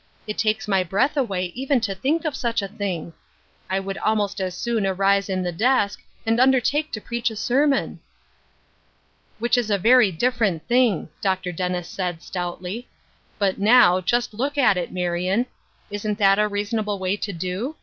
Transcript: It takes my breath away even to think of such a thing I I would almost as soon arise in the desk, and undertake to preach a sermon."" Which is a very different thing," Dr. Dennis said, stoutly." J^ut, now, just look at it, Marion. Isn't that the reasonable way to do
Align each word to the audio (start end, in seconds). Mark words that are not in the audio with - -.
It 0.25 0.39
takes 0.39 0.67
my 0.67 0.81
breath 0.83 1.15
away 1.15 1.51
even 1.53 1.79
to 1.81 1.93
think 1.93 2.25
of 2.25 2.35
such 2.35 2.63
a 2.63 2.67
thing 2.67 3.13
I 3.69 3.75
I 3.75 3.79
would 3.79 3.99
almost 3.99 4.41
as 4.41 4.57
soon 4.57 4.87
arise 4.87 5.29
in 5.29 5.43
the 5.43 5.51
desk, 5.51 6.01
and 6.25 6.39
undertake 6.39 6.91
to 6.93 6.99
preach 6.99 7.29
a 7.29 7.35
sermon."" 7.35 7.99
Which 9.37 9.59
is 9.59 9.69
a 9.69 9.77
very 9.77 10.11
different 10.11 10.67
thing," 10.67 11.09
Dr. 11.21 11.51
Dennis 11.51 11.87
said, 11.87 12.23
stoutly." 12.23 12.87
J^ut, 13.39 13.59
now, 13.59 14.01
just 14.01 14.33
look 14.33 14.57
at 14.57 14.75
it, 14.75 14.91
Marion. 14.91 15.45
Isn't 15.91 16.17
that 16.17 16.37
the 16.37 16.47
reasonable 16.47 16.97
way 16.97 17.15
to 17.17 17.31
do 17.31 17.75